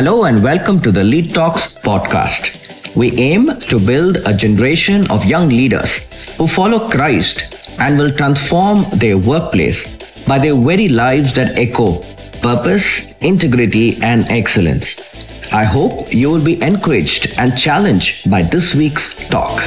[0.00, 2.96] Hello and welcome to the Lead Talks podcast.
[2.96, 5.98] We aim to build a generation of young leaders
[6.38, 11.98] who follow Christ and will transform their workplace by their very lives that echo
[12.40, 15.52] purpose, integrity, and excellence.
[15.52, 19.60] I hope you will be encouraged and challenged by this week's talk.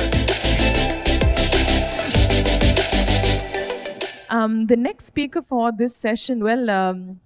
[4.32, 7.20] Um, the next speaker for this session, well, um,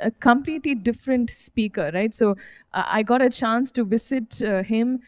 [0.00, 2.14] a completely different speaker, right?
[2.14, 2.32] So
[2.72, 5.00] uh, I got a chance to visit uh, him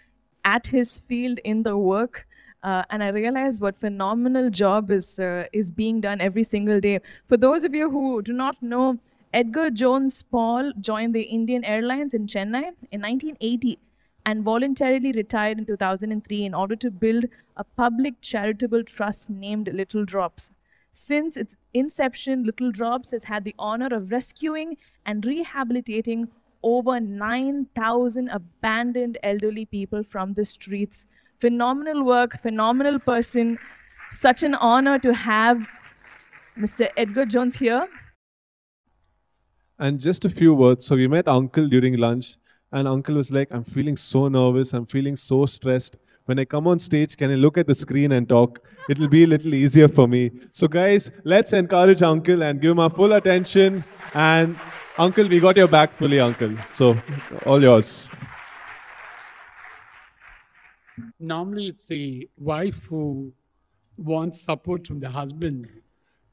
[0.45, 2.27] at his field in the work.
[2.63, 7.01] Uh, and I realized what phenomenal job is uh, is being done every single day.
[7.29, 8.99] For those of you who do not know,
[9.33, 13.79] Edgar Jones Paul joined the Indian Airlines in Chennai in 1980
[14.25, 17.27] and voluntarily retired in 2003 in order to build
[17.57, 20.51] a public charitable trust named Little Drops.
[20.99, 26.29] Since its inception, Little Drops has had the honor of rescuing and rehabilitating
[26.63, 31.05] over 9,000 abandoned elderly people from the streets.
[31.39, 33.59] Phenomenal work, phenomenal person.
[34.15, 35.67] Such an honor to have
[36.59, 36.89] Mr.
[36.97, 37.87] Edgar Jones here.
[39.79, 40.87] And just a few words.
[40.87, 42.39] So we met Uncle during lunch,
[42.73, 46.67] and Uncle was like, I'm feeling so nervous, I'm feeling so stressed when I come
[46.67, 48.61] on stage, can I look at the screen and talk?
[48.89, 50.33] It'll be a little easier for me.
[50.53, 53.85] So, guys, let's encourage Uncle and give him our full attention.
[54.13, 54.59] And,
[54.99, 56.57] Uncle, we got your back fully, Uncle.
[56.73, 56.99] So,
[57.47, 58.11] all yours.
[61.21, 63.33] Normally, it's the wife who
[63.97, 65.69] wants support from the husband,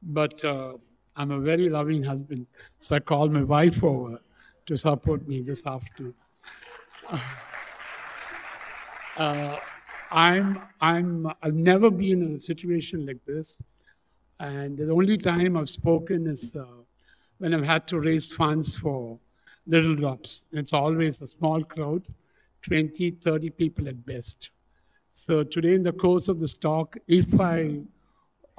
[0.02, 0.74] but uh,
[1.16, 2.48] I'm a very loving husband,
[2.80, 4.20] so I called my wife over
[4.66, 6.16] to support me this afternoon.
[9.16, 9.60] Uh,
[10.14, 13.60] I'm I'm I've never been in a situation like this,
[14.40, 16.66] and the only time I've spoken is uh,
[17.40, 19.18] when I've had to raise funds for
[19.66, 20.46] Little Drops.
[20.52, 22.04] It's always a small crowd,
[22.62, 24.52] 20, 30 people at best.
[25.10, 27.80] So today, in the course of this talk, if I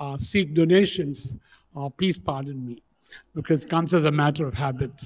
[0.00, 1.36] uh, seek donations,
[1.76, 2.82] uh, please pardon me,
[3.32, 5.04] because it comes as a matter of habit.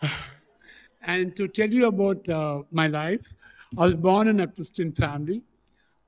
[1.02, 3.20] and to tell you about uh, my life,
[3.76, 5.42] I was born in a Christian family.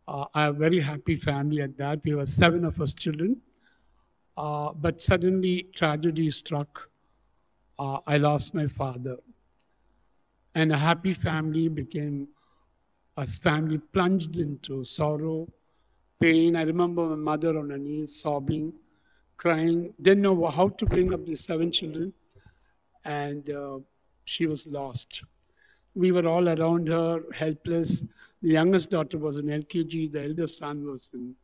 [0.08, 2.00] Uh, I have a very happy family at that.
[2.02, 3.42] We were seven of us children.
[4.38, 6.88] Uh, but suddenly tragedy struck.
[7.78, 9.16] Uh, I lost my father.
[10.54, 12.28] And a happy family became
[13.18, 15.46] a family plunged into sorrow,
[16.20, 16.56] pain.
[16.56, 18.72] I remember my mother on her knees sobbing,
[19.36, 22.14] crying, didn't know how to bring up the seven children.
[23.04, 23.80] And uh,
[24.24, 25.22] she was lost.
[25.98, 28.04] We were all around her, helpless.
[28.40, 31.34] The youngest daughter was in LKG, the eldest son was in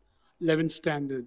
[0.41, 1.27] 11th standard.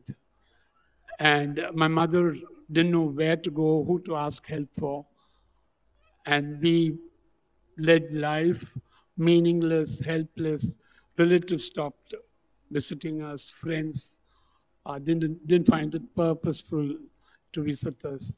[1.20, 2.38] And my mother
[2.72, 5.06] didn't know where to go, who to ask help for.
[6.26, 6.98] And we
[7.78, 8.78] led life
[9.18, 10.78] meaningless, helpless.
[11.18, 12.14] Relatives stopped
[12.72, 14.22] visiting us, friends
[14.86, 16.96] uh, didn't, didn't find it purposeful
[17.52, 18.32] to visit us.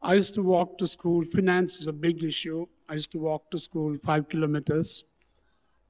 [0.00, 1.24] I used to walk to school.
[1.24, 2.66] Finance was a big issue.
[2.88, 5.04] I used to walk to school five kilometers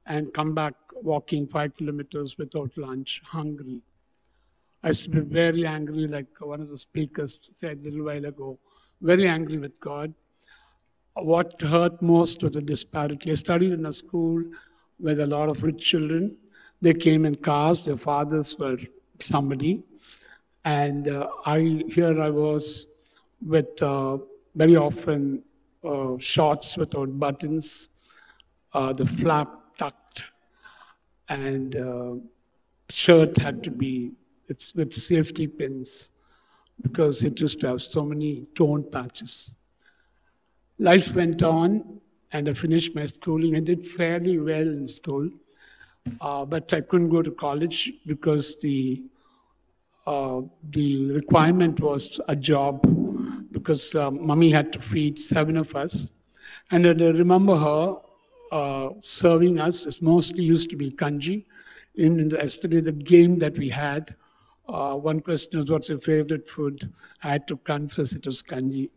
[0.07, 3.81] and come back walking five kilometers without lunch, hungry.
[4.83, 8.25] I used to be very angry, like one of the speakers said a little while
[8.25, 8.59] ago,
[9.01, 10.15] very angry with God.
[11.15, 13.31] What hurt most was the disparity.
[13.31, 14.45] I studied in a school
[15.01, 16.37] with a lot of rich children.
[16.81, 18.79] They came in cars, their fathers were
[19.19, 19.83] somebody.
[20.65, 22.87] And uh, I here I was
[23.45, 24.19] with uh,
[24.55, 25.43] very often
[25.85, 27.89] uh, shorts without buttons,
[28.73, 30.23] uh, the flap tucked,
[31.29, 32.15] and uh,
[32.89, 34.13] shirt had to be
[34.49, 36.11] it's with safety pins
[36.83, 39.55] because it used to have so many torn patches.
[40.79, 42.01] Life went on,
[42.33, 43.57] and I finished my schooling.
[43.57, 45.31] I did fairly well in school,
[46.21, 49.03] uh, but I couldn't go to college because the
[50.07, 52.85] uh, the requirement was a job
[53.65, 56.11] because uh, mommy had to feed seven of us.
[56.71, 57.97] And I remember her
[58.53, 59.87] uh, serving us.
[59.87, 61.47] It mostly used to be kanji.
[61.95, 64.15] In, in the, yesterday, the game that we had,
[64.69, 66.93] uh, one question was, What's your favorite food?
[67.23, 68.91] I had to confess it was kanji.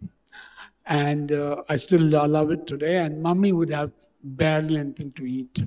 [0.86, 2.98] And uh, I still love it today.
[2.98, 3.92] And mummy would have
[4.22, 5.64] barely anything to eat.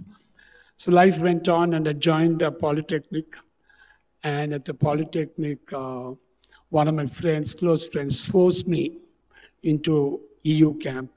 [0.76, 3.26] So life went on, and I joined a polytechnic.
[4.23, 6.12] And at the polytechnic, uh,
[6.70, 8.99] one of my friends, close friends, forced me
[9.64, 11.11] into EU camp.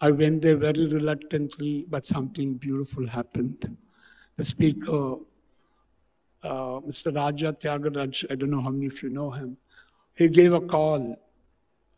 [0.00, 3.76] I went there very reluctantly, but something beautiful happened.
[4.36, 5.16] The speaker,
[6.42, 7.16] uh, Mr.
[7.16, 9.56] Raja Tyagaraj, I don't know how many of you know him,
[10.14, 11.18] he gave a call,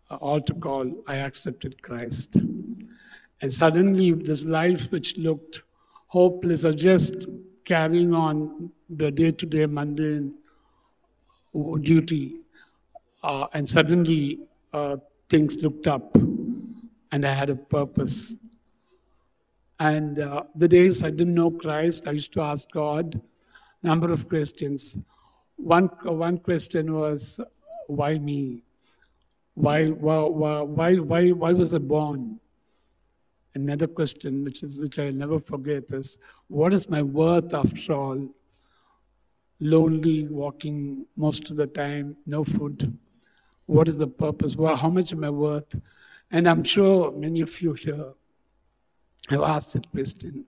[0.08, 0.93] uh, altar call.
[1.08, 2.37] I accepted Christ.
[3.40, 5.62] And suddenly, this life which looked
[6.06, 7.26] hopeless or just
[7.64, 10.35] carrying on the day to day mundane
[11.55, 12.41] duty,
[13.23, 14.41] uh, and suddenly
[14.73, 14.97] uh,
[15.29, 16.17] things looked up
[17.12, 18.37] and I had a purpose.
[19.81, 23.21] And uh, the days I didn't know Christ, I used to ask God
[23.83, 24.99] number of questions.
[25.56, 27.41] One, one question was,
[27.87, 28.62] why me?
[29.55, 32.41] Why, why, why, why, why was I born?
[33.55, 36.19] Another question, which is which I'll never forget, is
[36.49, 38.29] what is my worth after all?
[39.61, 42.97] Lonely, walking most of the time, no food.
[43.67, 44.57] What is the purpose?
[44.57, 45.79] Well, how much am I worth?
[46.31, 48.13] And I'm sure many of you here
[49.29, 50.45] have asked that question.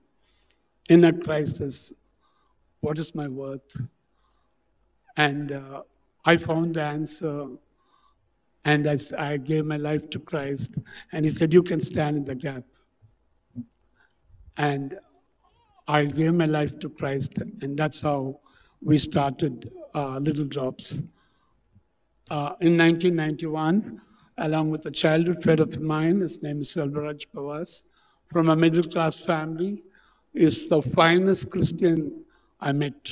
[0.89, 1.93] In a crisis,
[2.81, 3.75] what is my worth?
[5.17, 5.83] And uh,
[6.25, 7.47] I found the answer,
[8.65, 10.77] and I, I gave my life to Christ.
[11.11, 12.63] And He said, You can stand in the gap.
[14.57, 14.99] And
[15.87, 18.39] I gave my life to Christ, and that's how
[18.83, 21.03] we started uh, Little Drops.
[22.29, 24.01] Uh, in 1991,
[24.37, 27.83] along with a childhood friend of mine, his name is Selvaraj Bovas,
[28.31, 29.83] from a middle class family,
[30.33, 32.23] is the finest Christian
[32.59, 33.11] I met.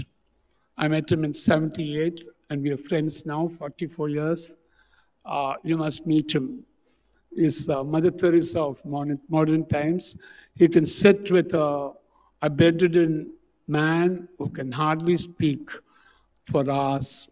[0.78, 4.56] I met him in 78, and we are friends now, 44 years.
[5.26, 6.64] Uh, you must meet him.
[7.36, 10.18] He's uh, Mother Teresa of modern, modern times.
[10.56, 11.92] He can sit with a,
[12.42, 13.34] a bedridden
[13.70, 15.70] man who can hardly speak
[16.48, 17.30] for us.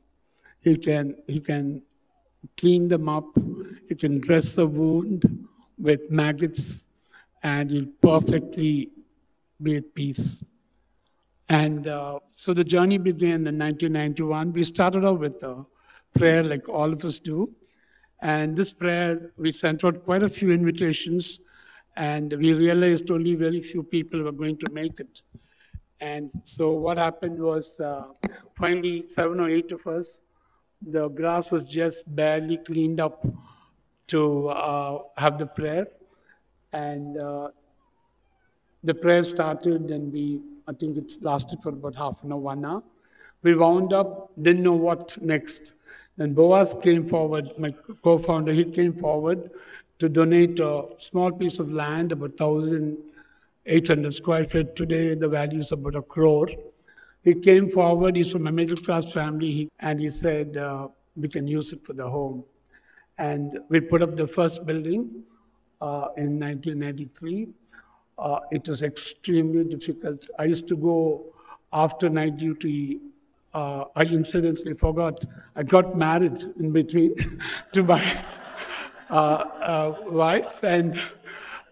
[0.62, 1.82] He can, he can
[2.58, 3.26] clean them up.
[3.90, 5.48] He can dress the wound
[5.80, 6.84] with maggots,
[7.44, 8.90] and he'll perfectly
[9.62, 10.44] be at peace.
[11.50, 14.54] And uh, so the journey began in 1991.
[14.54, 15.66] We started off with a
[16.16, 17.50] prayer like all of us do.
[18.22, 21.40] And this prayer, we sent out quite a few invitations,
[21.96, 25.22] and we realized only very few people were going to make it.
[26.00, 28.06] And so what happened was uh,
[28.56, 30.22] finally, seven or eight of us,
[30.82, 33.26] the grass was just barely cleaned up
[34.08, 35.88] to uh, have the prayer.
[36.72, 37.50] And uh,
[38.84, 42.66] the prayer started, and we I think it lasted for about half an hour, one
[42.66, 42.84] hour.
[43.42, 45.74] We wound up, didn't know what next.
[46.18, 47.74] Then Boaz came forward, my
[48.04, 49.50] co founder, he came forward
[50.00, 52.36] to donate a small piece of land, about
[53.68, 54.76] 1,800 square feet.
[54.76, 56.50] Today, the value is about a crore.
[57.24, 61.48] He came forward, he's from a middle class family, and he said, uh, We can
[61.48, 62.44] use it for the home.
[63.18, 65.24] And we put up the first building
[65.82, 67.50] uh, in 1993
[68.18, 70.28] uh, it was extremely difficult.
[70.40, 71.26] I used to go
[71.72, 73.00] after night duty.
[73.54, 75.24] Uh, I incidentally forgot
[75.56, 77.16] I got married in between
[77.74, 78.26] to my
[79.10, 81.00] uh, uh, wife, and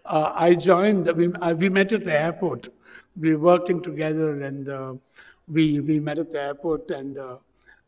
[0.06, 1.06] uh, I joined.
[1.16, 2.68] We, we met at the airport.
[3.18, 5.00] We were working together, and
[5.48, 7.18] we we met at the airport, and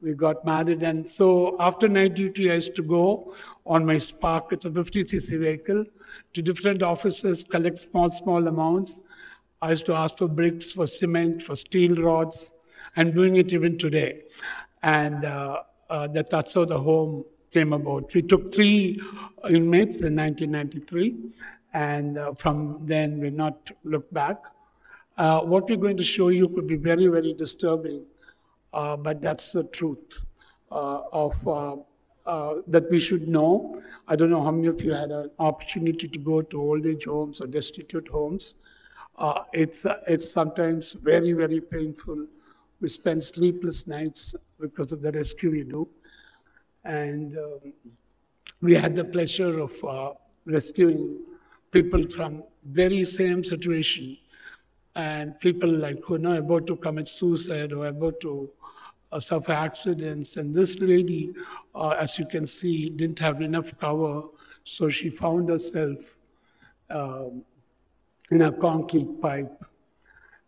[0.00, 0.82] we got married.
[0.82, 3.34] And so after night duty, I used to go
[3.66, 4.52] on my Spark.
[4.52, 5.84] It's a 50cc vehicle
[6.34, 9.00] to different offices, collect small, small amounts.
[9.60, 12.54] I used to ask for bricks, for cement, for steel rods,
[12.96, 14.22] and doing it even today.
[14.82, 18.12] And uh, uh, that, that's how the home came about.
[18.14, 19.00] We took three
[19.50, 21.16] inmates in 1993,
[21.74, 24.38] and uh, from then we not looked back.
[25.16, 28.04] Uh, what we're going to show you could be very, very disturbing,
[28.72, 30.20] uh, but that's the truth
[30.70, 31.48] uh, of
[32.28, 33.82] uh, that we should know.
[34.06, 37.06] I don't know how many of you had an opportunity to go to old age
[37.06, 38.54] homes or destitute homes.
[39.16, 42.26] Uh, it's, uh, it's sometimes very, very painful.
[42.80, 45.88] We spend sleepless nights because of the rescue we do.
[46.84, 47.72] And um,
[48.60, 50.12] we had the pleasure of uh,
[50.44, 51.20] rescuing
[51.70, 54.16] people from very same situation
[54.94, 58.50] and people like who are not about to commit suicide or about to
[59.12, 60.36] uh, suffer accidents.
[60.36, 61.32] And this lady,
[61.74, 64.22] uh, as you can see, didn't have enough cover,
[64.64, 65.98] so she found herself
[66.90, 67.42] um,
[68.30, 69.64] in a concrete pipe.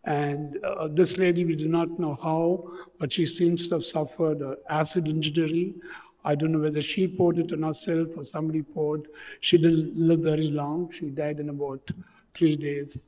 [0.03, 4.41] And uh, this lady, we do not know how, but she seems to have suffered
[4.41, 5.75] an acid injury.
[6.23, 9.07] I don't know whether she poured it on herself or somebody poured.
[9.39, 10.91] She didn't live very long.
[10.91, 11.89] She died in about
[12.33, 13.05] three days.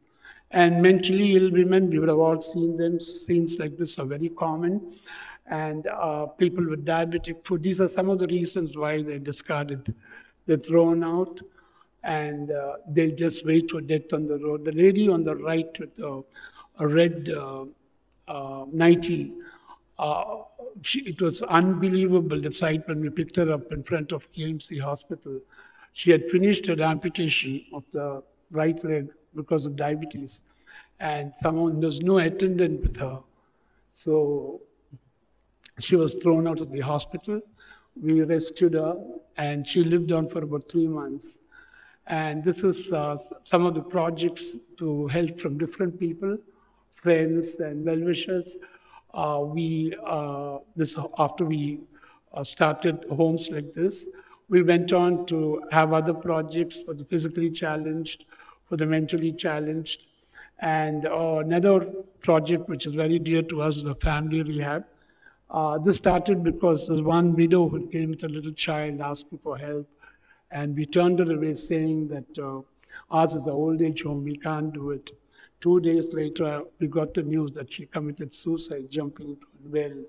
[0.51, 2.99] And mentally ill women, we would have all seen them.
[2.99, 4.95] Scenes like this are very common
[5.47, 7.63] and uh, people with diabetic foot.
[7.63, 9.93] These are some of the reasons why they're discarded.
[10.45, 11.39] They're thrown out
[12.03, 14.65] and uh, they just wait for death on the road.
[14.65, 16.23] The lady on the right with
[16.79, 17.65] a red uh,
[18.27, 19.33] uh, nightie,
[19.99, 20.41] uh,
[20.81, 24.81] she, it was unbelievable the sight when we picked her up in front of KMC
[24.81, 25.39] hospital.
[25.93, 30.41] She had finished her amputation of the right leg because of diabetes.
[30.99, 33.19] And someone, there's no attendant with her.
[33.91, 34.61] So
[35.79, 37.41] she was thrown out of the hospital.
[38.01, 38.97] We rescued her,
[39.37, 41.39] and she lived on for about three months.
[42.07, 46.37] And this is uh, some of the projects to help from different people,
[46.91, 48.55] friends and well-wishers.
[48.55, 48.67] Uh,
[49.13, 51.79] we uh, this after we
[52.33, 54.07] uh, started homes like this,
[54.49, 58.25] we went on to have other projects for the physically challenged,
[58.67, 60.05] for the mentally challenged,
[60.59, 61.81] and uh, another
[62.21, 64.85] project which is very dear to us, the family rehab.
[65.49, 69.57] Uh, this started because there's one widow who came with a little child asking for
[69.57, 69.87] help,
[70.51, 72.61] and we turned her away saying that uh,
[73.11, 75.11] ours is the old age home, we can't do it.
[75.63, 80.03] Two days later, we got the news that she committed suicide jumping into a well.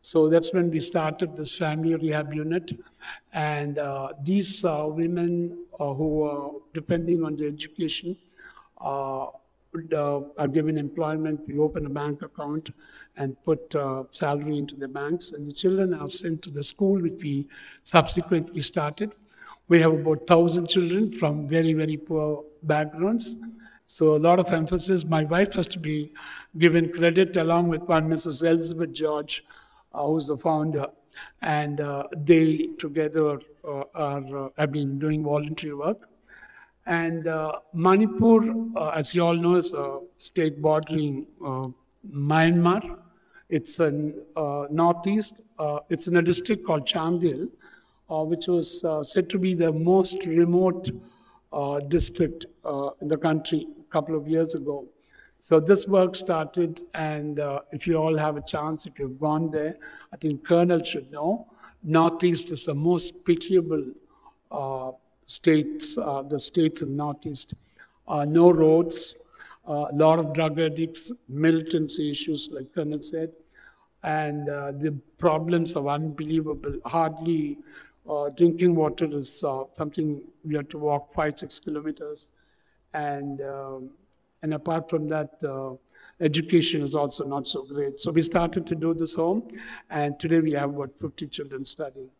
[0.00, 2.72] So that's when we started this family rehab unit.
[3.34, 8.16] And uh, these uh, women uh, who are depending on the education
[8.80, 9.26] uh,
[9.92, 11.46] are given employment.
[11.46, 12.70] We open a bank account
[13.18, 15.32] and put uh, salary into the banks.
[15.32, 17.46] And the children are sent to the school, which we
[17.82, 19.12] subsequently started.
[19.68, 23.36] We have about 1,000 children from very, very poor backgrounds.
[23.90, 25.06] So a lot of emphasis.
[25.06, 26.12] My wife has to be
[26.58, 28.46] given credit along with one Mrs.
[28.46, 29.42] Elizabeth George,
[29.94, 30.88] uh, who's the founder.
[31.40, 36.06] And uh, they together uh, are, uh, have been doing voluntary work.
[36.84, 41.26] And uh, Manipur, uh, as you all know, is a state bordering
[42.12, 42.98] Myanmar.
[43.48, 44.14] It's in
[44.70, 45.40] northeast.
[45.88, 47.48] It's in a district called Chandel,
[48.08, 50.90] which was said to be the most remote
[51.88, 52.44] district
[53.00, 54.86] in the country couple of years ago.
[55.36, 59.50] So this work started, and uh, if you all have a chance, if you've gone
[59.50, 59.76] there,
[60.12, 61.46] I think Colonel should know.
[61.84, 63.84] Northeast is the most pitiable
[64.50, 64.90] uh,
[65.26, 67.54] states, uh, the states in Northeast.
[68.08, 69.14] Uh, no roads,
[69.66, 73.30] a lot of drug addicts, militancy issues, like Colonel said,
[74.02, 76.74] and uh, the problems are unbelievable.
[76.86, 77.58] Hardly
[78.08, 82.28] uh, drinking water is uh, something we have to walk five, six kilometers,
[82.94, 83.90] and um,
[84.42, 85.74] and apart from that, uh,
[86.20, 88.00] education is also not so great.
[88.00, 89.48] So we started to do this home,
[89.90, 92.10] and today we have about 50 children studying.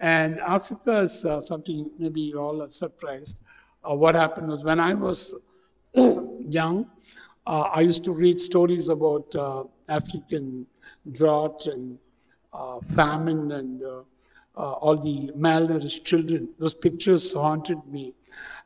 [0.00, 3.40] And Africa is uh, something maybe you all are surprised.
[3.88, 5.34] Uh, what happened was when I was
[5.94, 6.90] young,
[7.46, 10.66] uh, I used to read stories about uh, African
[11.12, 11.98] drought and
[12.52, 13.82] uh, famine and
[14.54, 16.48] all the malnourished children.
[16.58, 18.14] Those pictures haunted me.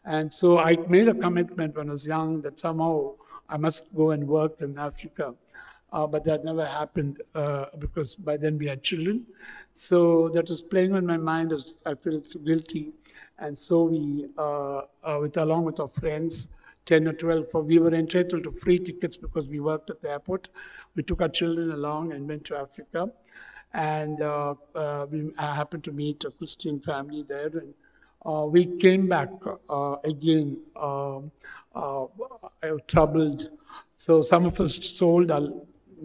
[0.06, 3.14] And so I made a commitment when I was young that somehow
[3.48, 5.34] I must go and work in Africa.
[5.92, 9.24] Uh, but that never happened uh, because by then we had children.
[9.72, 11.52] So that was playing on my mind.
[11.84, 12.92] I felt guilty,
[13.38, 16.48] and so we, uh, uh, with along with our friends,
[16.86, 20.10] ten or twelve, for we were entitled to free tickets because we worked at the
[20.10, 20.48] airport.
[20.96, 23.12] We took our children along and went to Africa,
[23.72, 27.72] and uh, uh, we I happened to meet a Christian family there, and
[28.26, 29.30] we came back
[29.68, 31.30] uh, again um,
[31.74, 32.06] uh,
[32.86, 33.50] troubled.
[33.92, 35.48] So some of us sold our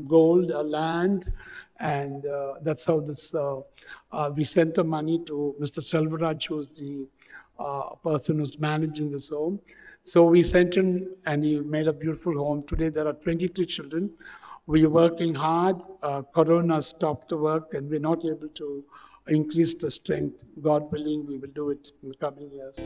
[0.08, 1.32] gold, our land,
[1.80, 3.34] and uh, that's how this.
[3.34, 3.62] Uh,
[4.12, 5.80] uh, we sent the money to Mr.
[5.80, 7.08] Selvaraj, who's the
[7.60, 9.60] uh, person who's managing this home.
[10.04, 12.64] So we sent him, and he made a beautiful home.
[12.64, 14.10] Today there are 23 children.
[14.68, 15.82] We are working hard.
[16.02, 18.84] Uh, Corona stopped the work, and we're not able to
[19.32, 20.44] increase the strength.
[20.62, 22.80] God willing, we will do it in the coming years.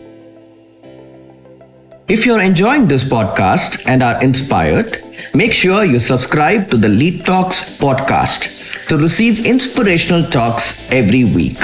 [2.07, 7.25] If you're enjoying this podcast and are inspired, make sure you subscribe to the Lead
[7.25, 11.57] Talks podcast to receive inspirational talks every week.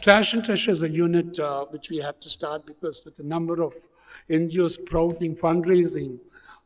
[0.00, 3.22] Trash and Treasure is a unit uh, which we had to start because with the
[3.22, 3.74] number of
[4.28, 6.18] NGOs sprouting, fundraising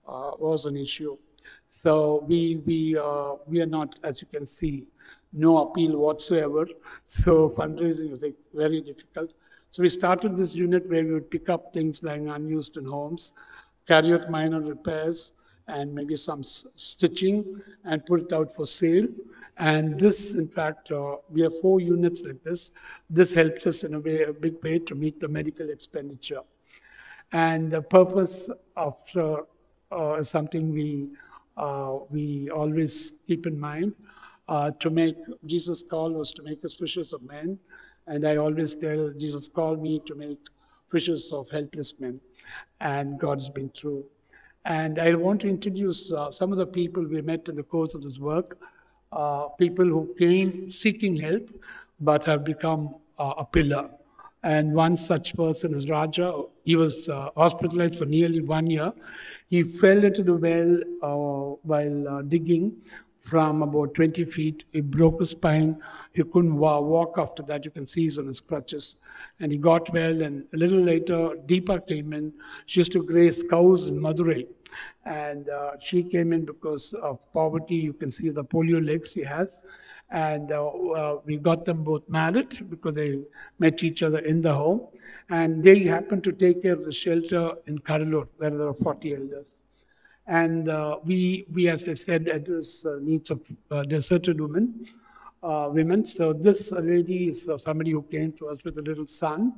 [0.09, 1.19] uh, was an issue.
[1.67, 4.87] So we we uh, we are not, as you can see,
[5.35, 6.67] no appeal whatsoever.
[7.05, 9.33] So fundraising is like, very difficult.
[9.71, 13.33] So we started this unit where we would pick up things lying unused in homes,
[13.87, 15.33] carry out minor repairs,
[15.69, 19.07] and maybe some s- stitching, and put it out for sale.
[19.59, 22.71] And this, in fact, uh, we have four units like this.
[23.11, 26.41] This helps us in a way, a big way, to meet the medical expenditure.
[27.33, 29.37] And the purpose of uh,
[29.93, 31.09] uh, something we
[31.57, 33.95] uh, we always keep in mind.
[34.47, 37.59] Uh, to make Jesus' call was to make us fishers of men,
[38.07, 40.39] and I always tell Jesus called me to make
[40.91, 42.21] fishers of helpless men,
[42.81, 44.05] and God's been true.
[44.67, 47.95] And I want to introduce uh, some of the people we met in the course
[47.95, 48.59] of this work,
[49.13, 51.49] uh, people who came seeking help
[52.01, 53.89] but have become uh, a pillar.
[54.43, 58.93] And one such person is Raja, he was uh, hospitalized for nearly one year.
[59.49, 62.77] He fell into the well uh, while digging
[63.25, 64.65] from about 20 feet.
[64.73, 65.83] He broke his spine.
[66.13, 67.65] He couldn't wa- walk after that.
[67.65, 68.97] You can see he's on his crutches.
[69.41, 70.23] And he got well.
[70.23, 72.33] And a little later, Deepa came in.
[72.67, 74.47] She used to graze cows in Madurai.
[75.07, 77.77] And uh, she came in because of poverty.
[77.77, 79.63] You can see the polio legs she has.
[80.11, 83.23] And uh, uh, we got them both married because they
[83.59, 84.83] met each other in the home.
[85.31, 89.15] And they happened to take care of the shelter in Cuddalore, where there are 40
[89.15, 89.64] elders.
[90.27, 93.41] And uh, we, we, as I said, address uh, needs of
[93.71, 94.87] uh, deserted women.
[95.43, 96.07] Women.
[96.07, 99.53] So this lady is somebody who came to us with a little son.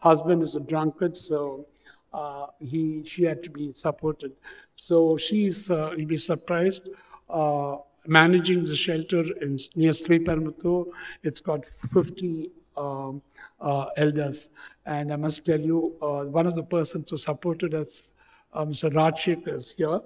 [0.00, 1.64] Husband is a drunkard, so
[2.12, 4.32] uh, he she had to be supported.
[4.74, 6.88] So she's uh, you'll be surprised.
[7.28, 10.86] Uh, managing the shelter in near Sriperumbudur,
[11.22, 13.22] it's got 50 um,
[13.60, 14.50] uh, elders,
[14.86, 18.09] and I must tell you, one of the persons who supported us
[18.52, 18.92] uh, Mr.
[18.92, 20.00] Rajshekar is here.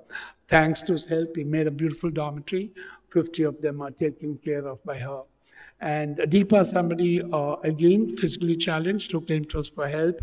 [0.48, 2.72] Thanks to his help, he made a beautiful dormitory.
[3.10, 5.22] 50 of them are taken care of by her.
[5.80, 10.20] And Deepa, somebody uh, again physically challenged who came to us for help.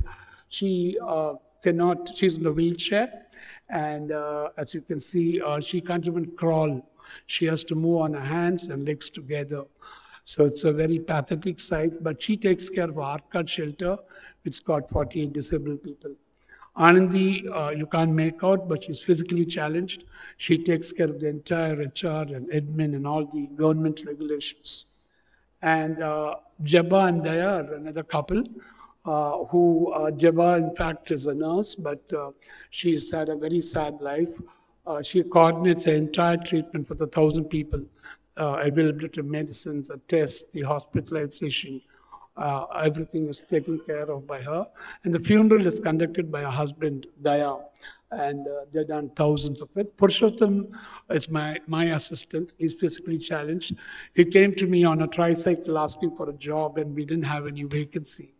[0.49, 3.25] She uh, cannot, she's in a wheelchair.
[3.69, 6.85] And uh, as you can see, uh, she can't even crawl.
[7.27, 9.63] She has to move on her hands and legs together.
[10.23, 13.97] So it's a very pathetic sight, but she takes care of cut shelter,
[14.43, 16.15] which got 48 disabled people.
[16.77, 20.05] Anandi, uh, you can't make out, but she's physically challenged.
[20.37, 24.85] She takes care of the entire HR and admin and all the government regulations.
[25.61, 28.43] And uh, Jabba and are another couple
[29.05, 32.31] uh, who, uh, Jabba in fact is a nurse, but uh,
[32.69, 34.39] she's had a very sad life.
[34.85, 37.81] Uh, she coordinates the entire treatment for the thousand people,
[38.37, 41.81] uh, availability of medicines, a test, the hospitalization,
[42.37, 44.65] uh, everything is taken care of by her.
[45.03, 47.61] And the funeral is conducted by her husband, Daya.
[48.11, 49.95] And uh, they've done thousands of it.
[49.97, 50.69] Purushottam
[51.09, 52.51] is my, my assistant.
[52.57, 53.75] He's physically challenged.
[54.13, 57.47] He came to me on a tricycle asking for a job, and we didn't have
[57.47, 58.33] any vacancy.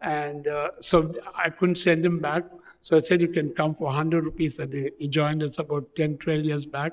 [0.00, 2.44] And uh, so I couldn't send him back.
[2.82, 4.90] So I said, You can come for 100 rupees a day.
[4.98, 6.92] He joined us about 10, 12 years back.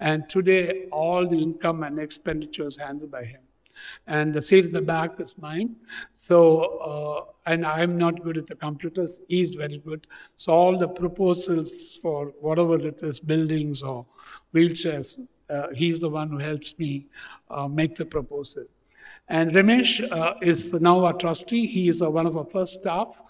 [0.00, 3.40] And today, all the income and expenditure is handled by him
[4.06, 5.76] and the seat at the back is mine.
[6.14, 6.60] So,
[6.90, 9.20] uh, and I'm not good at the computers.
[9.28, 10.06] He's very good.
[10.36, 14.06] So all the proposals for whatever it is, buildings or
[14.54, 17.06] wheelchairs, uh, he's the one who helps me
[17.50, 18.64] uh, make the proposal.
[19.28, 21.66] And Ramesh uh, is now our trustee.
[21.66, 23.20] He is one of our first staff.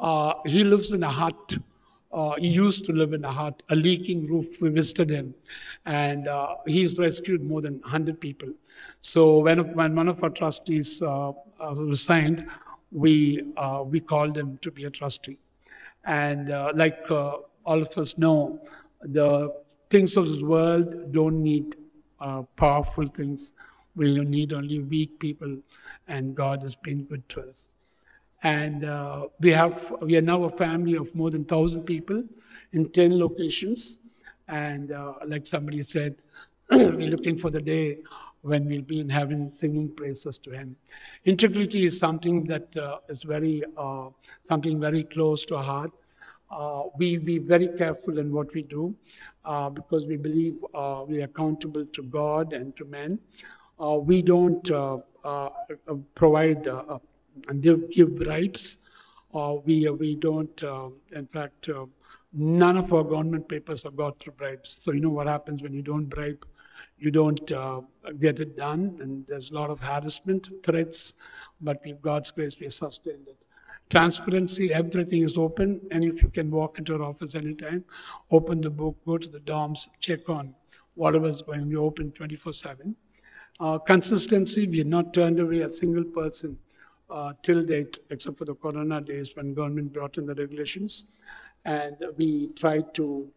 [0.00, 1.56] Uh, he lives in a hut.
[2.12, 4.60] Uh, he used to live in a hut, a leaking roof.
[4.60, 5.34] We visited him,
[5.84, 8.48] and uh, he's rescued more than 100 people.
[9.00, 12.46] So when, when one of our trustees uh, uh, resigned,
[12.90, 15.38] we, uh, we called him to be a trustee.
[16.04, 18.60] And uh, like all of us know,
[19.02, 19.54] the
[19.90, 21.76] things of this world don't need
[22.56, 23.52] powerful things.
[23.96, 25.56] We need only weak people,
[26.08, 27.74] and God has been good to us.
[28.42, 32.22] And uh, we have we are now a family of more than thousand people
[32.72, 33.98] in ten locations.
[34.48, 36.16] And uh, like somebody said,
[36.70, 37.98] we're looking for the day
[38.44, 40.76] when we'll be in heaven singing praises to Him.
[41.24, 44.08] Integrity is something that uh, is very uh,
[44.46, 45.90] something very close to our heart.
[46.50, 48.94] Uh, we be very careful in what we do
[49.44, 53.18] uh, because we believe uh, we are accountable to God and to men.
[53.80, 54.64] Uh, we don't
[56.14, 56.66] provide
[57.48, 58.78] and give, give bribes.
[59.32, 60.62] We, we don't,
[61.12, 61.68] in fact,
[62.32, 64.78] none of our government papers have got through bribes.
[64.82, 66.46] So you know what happens when you don't bribe,
[67.04, 67.80] you don't uh,
[68.20, 71.12] get it done, and there's a lot of harassment, threats,
[71.60, 73.44] but with God's grace, we sustained it.
[73.90, 77.84] Transparency, everything is open, and if you can walk into our office anytime,
[78.30, 80.54] open the book, go to the dorms, check on
[80.94, 82.96] whatever's going, we're open 24 7.
[83.60, 86.58] Uh, consistency, we have not turned away a single person
[87.10, 91.04] uh, till date, except for the corona days when government brought in the regulations.
[91.64, 93.30] And we tried to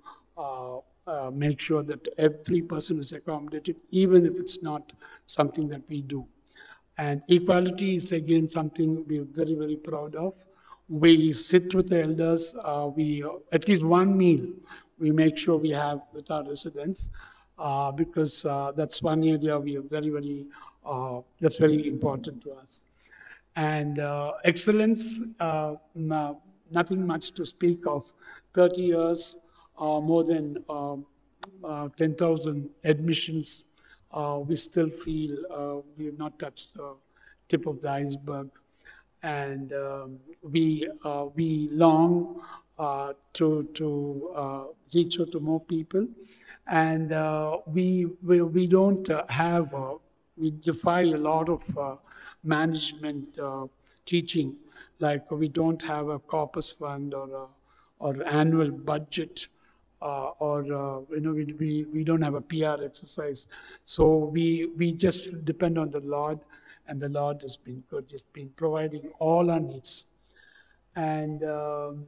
[1.07, 4.93] uh, uh, make sure that every person is accommodated, even if it's not
[5.25, 6.25] something that we do.
[6.97, 10.33] And equality is again something we're very, very proud of.
[10.89, 14.47] We sit with the elders, uh, we, at least one meal,
[14.99, 17.09] we make sure we have with our residents,
[17.59, 20.45] uh, because uh, that's one area we are very, very,
[20.85, 22.87] uh, that's very important to us.
[23.55, 26.41] And uh, excellence, uh, no-
[26.71, 28.11] nothing much to speak of.
[28.53, 29.46] 30 years, uh,
[29.79, 31.05] more than um,
[31.63, 33.63] uh, 10,000 admissions.
[34.11, 36.95] Uh, we still feel uh, we have not touched the
[37.47, 38.49] tip of the iceberg.
[39.23, 42.41] and um, we uh, we long
[42.77, 44.63] uh, to to uh,
[44.93, 46.07] reach out to more people,
[46.67, 49.95] and uh, we, we we don't uh, have uh,
[50.37, 51.95] we defy a lot of uh,
[52.43, 53.65] management uh,
[54.05, 54.55] teaching,
[54.99, 57.45] like we don't have a corpus fund or a,
[57.99, 59.47] or annual budget.
[60.01, 63.47] Uh, or uh, you know we, we, we don't have a PR exercise,
[63.83, 66.39] so we we just depend on the Lord,
[66.88, 68.05] and the Lord has been good.
[68.07, 70.05] He's been providing all our needs,
[70.95, 72.05] and um,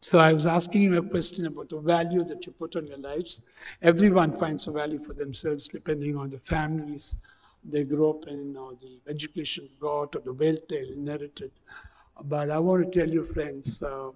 [0.00, 2.98] so I was asking you a question about the value that you put on your
[2.98, 3.42] lives.
[3.82, 7.16] Everyone finds a value for themselves depending on the families
[7.64, 11.50] they grew up in, or the education got, or the wealth they inherited.
[12.24, 14.10] But I want to tell you, friends, uh,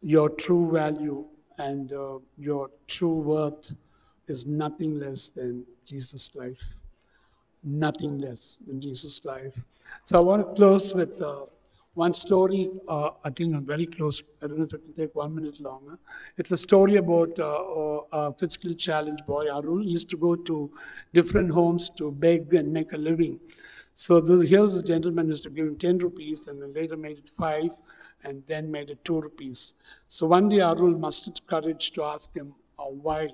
[0.00, 1.26] your true value
[1.58, 3.72] and uh, your true worth
[4.28, 6.62] is nothing less than Jesus' life.
[7.64, 9.56] Nothing less than Jesus' life.
[10.04, 11.20] So I want to close with.
[11.20, 11.46] Uh,
[11.98, 14.22] one story, uh, I think I'm very close.
[14.40, 15.98] I don't know if I can take one minute longer.
[16.36, 19.82] It's a story about uh, a physically challenged boy, Arul.
[19.82, 20.70] He used to go to
[21.12, 23.40] different homes to beg and make a living.
[23.94, 26.96] So this, here's a gentleman who used to give him 10 rupees and then later
[26.96, 27.70] made it 5
[28.24, 29.74] and then made it 2 rupees.
[30.08, 33.28] So one day Arul mustered courage to ask him uh, why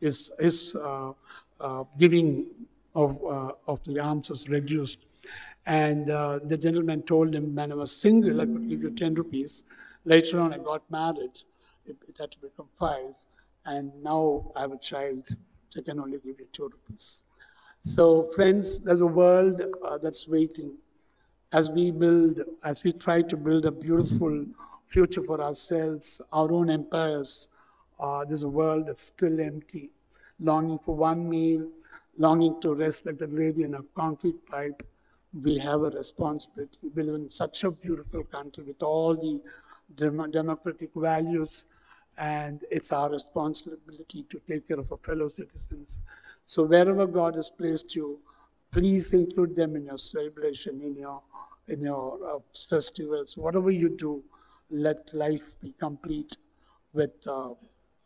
[0.00, 1.12] his, his uh,
[1.60, 2.46] uh, giving
[2.94, 5.06] of, uh, of the alms was reduced.
[5.66, 9.14] And uh, the gentleman told him, when I was single, I could give you 10
[9.14, 9.64] rupees.
[10.04, 11.38] Later on, I got married.
[11.86, 13.14] It, it had to become five.
[13.66, 15.28] And now I have a child,
[15.68, 17.22] so I can only give you two rupees.
[17.80, 20.72] So, friends, there's a world uh, that's waiting
[21.52, 24.44] as we build, as we try to build a beautiful
[24.86, 27.48] future for ourselves, our own empires.
[27.98, 29.90] Uh, there's a world that's still empty,
[30.38, 31.68] longing for one meal,
[32.16, 34.82] longing to rest like the lady in a concrete pipe
[35.42, 36.78] we have a responsibility.
[36.94, 39.40] We live in such a beautiful country with all the
[39.94, 41.66] dem- democratic values,
[42.18, 46.00] and it's our responsibility to take care of our fellow citizens.
[46.42, 48.18] So wherever God has placed you,
[48.70, 51.22] please include them in your celebration, in your
[51.68, 54.22] in your uh, festivals, whatever you do.
[54.70, 56.36] Let life be complete
[56.92, 57.50] with uh,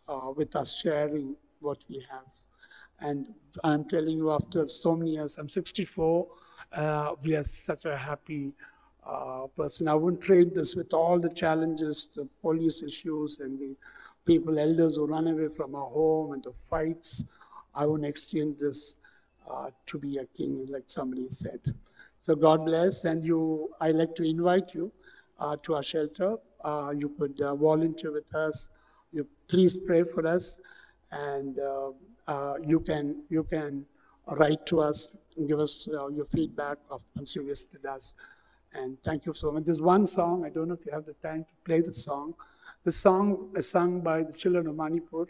[0.08, 2.26] uh, with us sharing what we have.
[3.00, 6.26] And I'm telling you, after so many years, I'm 64
[6.74, 8.52] uh, we are such a happy
[9.06, 9.88] uh, person.
[9.88, 13.76] I wouldn't trade this with all the challenges, the police issues, and the
[14.24, 17.24] people, elders who run away from our home and the fights.
[17.74, 18.96] I wouldn't exchange this
[19.50, 21.60] uh, to be a king, like somebody said.
[22.18, 23.70] So God bless, and you.
[23.80, 24.90] I like to invite you
[25.38, 26.36] uh, to our shelter.
[26.64, 28.70] Uh, you could uh, volunteer with us.
[29.12, 30.60] You please pray for us,
[31.12, 31.56] and
[32.66, 33.84] you can you can
[34.38, 38.14] write to us and give us uh, your feedback of once you visited us.
[38.72, 39.64] And thank you so much.
[39.64, 42.34] There's one song, I don't know if you have the time to play the song.
[42.82, 45.26] The song is sung by the children of Manipur,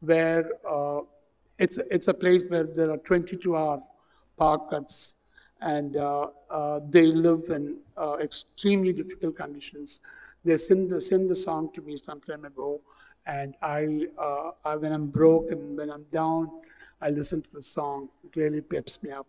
[0.00, 1.00] where uh,
[1.58, 3.82] it's, it's a place where there are 22 hour
[4.38, 5.14] power cuts
[5.60, 10.00] and uh, uh, they live in uh, extremely difficult conditions.
[10.44, 12.80] They sing the, sing the song to me some time ago,
[13.26, 16.50] and I, uh, I, when I'm broke and when I'm down,
[17.00, 18.08] I listen to the song.
[18.24, 19.26] It really peps me up.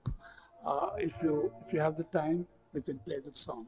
[0.66, 3.68] Uh, if you if you have the time, we can play the song.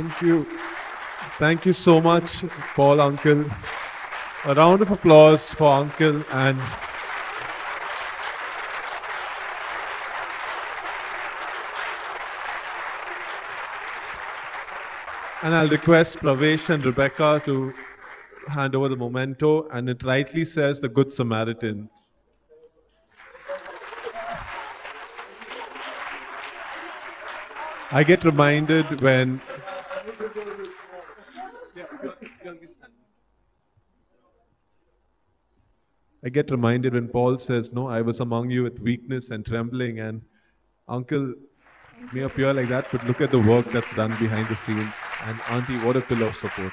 [0.00, 0.46] Thank you.
[1.38, 2.42] Thank you so much,
[2.74, 3.44] Paul Uncle.
[4.46, 6.58] A round of applause for Uncle and
[15.42, 17.74] And I'll request Pravesh and Rebecca to
[18.48, 21.90] hand over the memento, and it rightly says the Good Samaritan.
[27.92, 29.40] I get reminded when.
[36.22, 40.00] I get reminded when Paul says, No, I was among you with weakness and trembling,
[40.00, 40.20] and
[40.88, 41.34] Uncle
[42.12, 44.94] may appear like that, but look at the work that's done behind the scenes.
[45.24, 46.72] And Auntie, what a pillar of support.